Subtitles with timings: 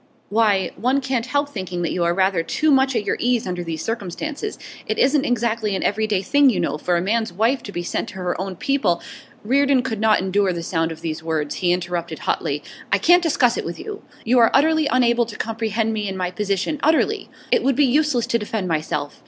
[0.29, 3.63] 'Why, one can't help thinking that you are rather too much at your ease under
[3.63, 4.57] the circumstances.
[4.87, 8.07] It isn't exactly an everyday thing, you know, for a man's wife to be sent
[8.07, 8.99] back to her own people'
[9.45, 11.53] Reardon could not endure the sound of these words.
[11.57, 12.63] He interrupted hotly.
[12.91, 14.01] 'I can't discuss it with you.
[14.25, 17.29] You are utterly unable to comprehend me and my position, utterly!
[17.51, 19.19] It would be useless to defend myself.